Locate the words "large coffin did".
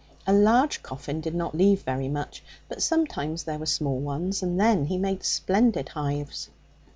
0.33-1.35